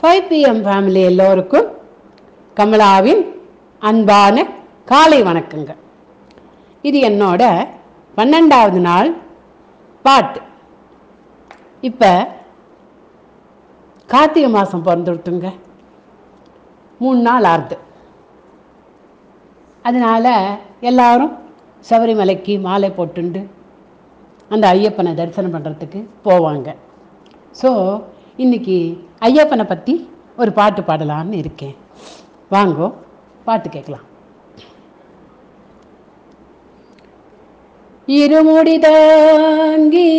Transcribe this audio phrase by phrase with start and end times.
[0.00, 1.68] Five PM family எல்லோருக்கும்
[2.56, 3.22] கமலாவின்
[3.82, 4.44] அன்பான
[4.90, 5.72] காலை வணக்கங்க
[6.88, 7.42] இது என்னோட
[8.18, 9.08] பன்னெண்டாவது நாள்
[10.04, 10.40] பாட்டு.
[11.88, 12.10] இப்போ
[14.08, 15.48] கார்த்திகை மாதம் பிறந்துட்டுங்க
[17.00, 17.78] மூணு நாள் ஆறுது.
[19.84, 20.32] அதனால்
[20.90, 21.32] எல்லாரும்
[21.90, 23.42] சபரிமலைக்கு மாலை போட்டுண்டு
[24.50, 26.68] அந்த ஐயப்பனை தரிசனம் பண்ணுறதுக்கு போவாங்க.
[27.62, 27.70] ஸோ
[28.36, 31.76] இன்னைக்கு ஐயப்பனை பற்றி ஒரு பாட்டு பாடலான்னு இருக்கேன்.
[32.50, 32.92] வாங்கோ
[33.44, 34.04] பாட்டு கேட்கலாம்.
[38.06, 40.10] இருமுடி தாங்கி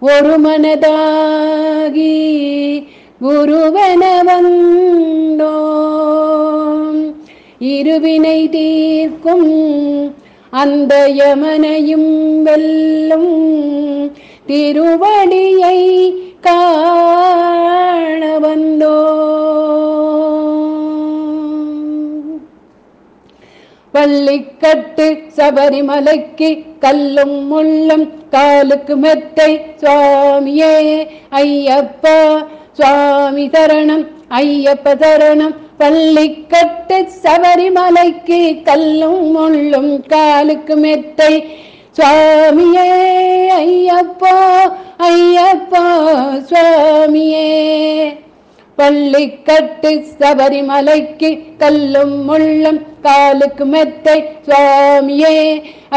[0.00, 2.16] ஒரு மனதாகி
[3.20, 4.74] குருவன வந்தோம்.
[7.74, 9.50] இருவினை தீர்க்கும்
[10.50, 13.32] அந்த யமனையும் வெல்லும்
[14.50, 15.78] திருவடியை
[16.40, 18.96] காண வந்தோ
[23.94, 26.48] பள்ளிக்கட்டு சபரிமலைக்கு
[26.80, 30.74] கல்லும் முள்ளும் காலுக்கு மெத்தை சுவாமியே
[31.32, 32.16] ஐயப்பா.
[32.72, 41.32] சுவாமி தரணம் ஐயப்ப தரணம் பள்ளிக்கட்டு சபரிமலைக்கு கல்லும் முள்ளும் காலுக்கு மெத்தை
[42.00, 42.90] சுவாமியே
[43.54, 44.34] ஐயப்பா
[45.06, 45.82] ஐயப்பா
[46.50, 47.48] சுவாமியே.
[48.78, 49.90] பள்ளிக்கட்டு
[50.20, 55.34] சபரிமலைக்கு கல்லும் முள்ளும் காலுக்கு மெத்தை சுவாமியே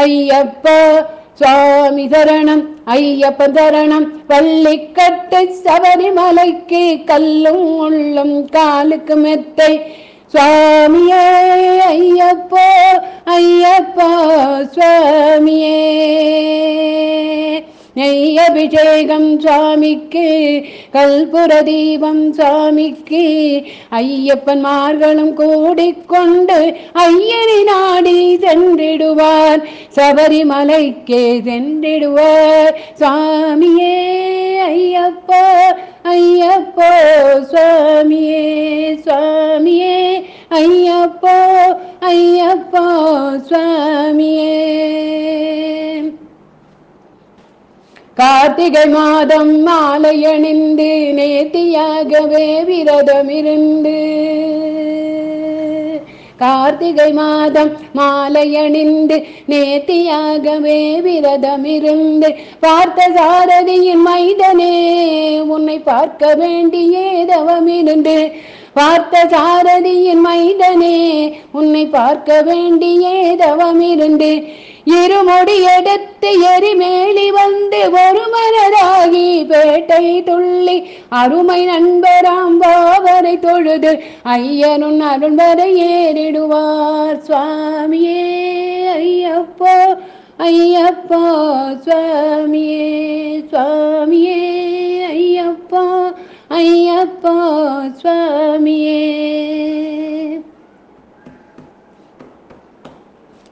[0.04, 0.76] ஐயப்பா
[1.40, 2.64] சுவாமி தரணம்
[2.96, 4.06] ஐயப்ப சரணம்.
[4.28, 9.72] பள்ளிக்கட்டு சபரிமலைக்கு கல்லும் முள்ளும் காலுக்கு மெத்தை
[10.34, 11.24] சுவாமியே
[11.88, 12.64] ஐயப்போ
[13.34, 14.08] ஐயப்பா
[14.76, 15.76] சுவாமியே.
[17.94, 20.24] நெய் அபிஷேகம் சுவாமிக்கு
[20.92, 23.22] கல்புர தீபம் சுவாமிக்கு
[23.90, 26.58] ஐயப்பன்மார்களும் கூடிக்கொண்டு
[26.94, 29.62] ஐயனை நாடி சென்றிடுவார்.
[29.96, 32.74] சபரிமலைக்கே சென்றிடுவார்.
[32.98, 33.96] சுவாமியே
[34.66, 35.42] ஐயப்போ
[36.08, 36.90] ஐயப்போ
[37.52, 38.44] சுவாமியே
[39.04, 39.33] சுவாமி
[40.58, 41.36] ஐயப்போ
[42.00, 42.84] ஐயப்போ
[43.48, 44.58] சுவாமியே.
[48.16, 53.96] கார்த்திகை மாதம் மாலை அணிந்து நேர்த்தியாகவே விரதமிருந்து.
[56.36, 59.16] கார்த்திகை மாதம் மாலை அணிந்து
[59.48, 62.30] நேர்த்தியாகவே விரதமிருந்து.
[62.60, 64.74] பார்த்த சாரதியின் மைதனே
[65.40, 68.18] உன்னை பார்க்க வேண்டியே தவமிருந்து.
[68.74, 70.98] பார்த்த சாரதியின் மைதனே
[71.52, 74.30] உன்னை பார்க்க வேண்டியே தவமிருந்து
[74.86, 80.76] இருமுடி எடுத்து எரிமேலி வந்து ஒரு மனதாகி பேட்டை துள்ளி
[81.20, 83.92] அருமை நண்பராம் பாவரை தொழுது
[84.24, 87.18] ஐயனுன் அருண்வரை ஏறிடுவார்.
[87.28, 88.26] சுவாமியே
[88.96, 89.74] ஐயப்போ
[90.50, 91.22] ஐயப்போ
[91.86, 92.90] சுவாமியே
[93.52, 94.40] சுவாமியே
[95.14, 95.82] ஐயப்போ.
[96.54, 97.36] ஐயப்பா
[98.02, 99.00] சுவாமியே.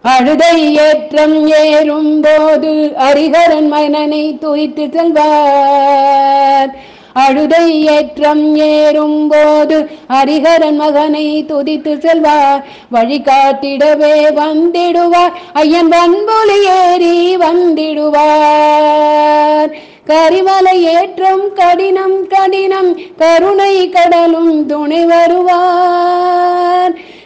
[0.04, 0.54] அழுதை
[0.86, 6.72] ஏற்றம் ஏறும் போது அரிகரன் மனனை துய்த்து செல்வார்.
[7.14, 12.64] அழுதை ஏற்றம் ஏறும் போது ஹரிஹரன் மகனை துதித்து செல்வார்.
[12.92, 15.32] வழிகாட்டிடவே வந்திடுவார்.
[15.52, 19.70] ஐயன் வன்பொலி ஏறி வந்திடுவார்.
[20.06, 22.98] கரிமலை ஏற்றம் கடினம் கடினம்.
[23.16, 26.11] கருணை கடலும் துணை வருவார்.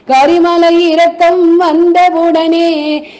[0.06, 2.68] கரிமலை இரக்கம் வந்தவுடனே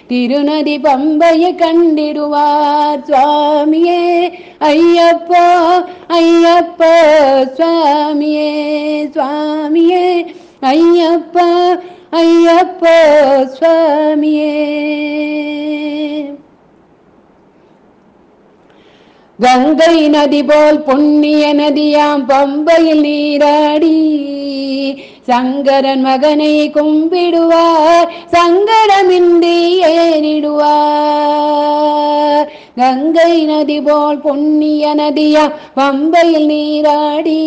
[0.09, 4.33] திருநதி பம்பையை கண்டிடுவார் சுவாமியே.
[4.61, 5.45] ஐயப்பா
[6.09, 6.93] ஐயப்பா
[7.57, 8.51] சுவாமியே
[9.15, 10.27] சுவாமியே.
[10.61, 11.49] ஐயப்பா
[12.13, 12.97] ஐயப்பா
[13.61, 14.55] சுவாமியே.
[19.39, 23.97] கங்கை நதி போல் புண்ணிய நதியாம் பம்பையில் நீராடி
[25.27, 32.47] சங்கரன் மகனை கும்பிடுவார் சங்கடமின்றி ஏறிடுவார்.
[32.77, 37.45] கங்கை நதி போல் பொன்னிய நதியா பம்பையில் நீராடி.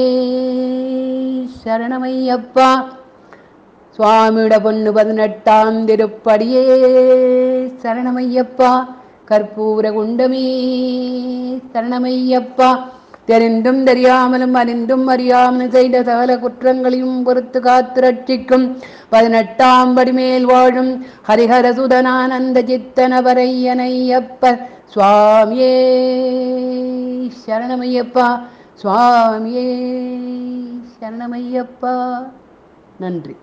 [1.64, 2.84] சரணமையப்பா.
[3.98, 6.64] சுவாமியோட பொண்ணு பதினெட்டாம் திருப்படியே
[7.82, 8.86] சரணமையப்பா.
[9.28, 10.46] கற்பூர குண்டமே
[11.72, 12.78] சரணமையப்பா.
[13.24, 18.76] தெரிந்தும் தெரியாமலும் அறிந்தும் அறியாமல் செய்த சகல குற்றங்களையும் பொறுத்து காத்து ரட்சிக்கும்.
[19.08, 24.58] பதினெட்டாம் படிமேல் வாழும் ஹரிஹர சுதனானந்த சித்தனவரையனையப்ப.
[24.94, 25.74] சுவாமியே
[27.46, 28.40] சரணமையப்பா.
[28.82, 29.66] சுவாமியே
[31.00, 32.30] சரணமையப்பா.
[32.98, 33.36] நன்றி.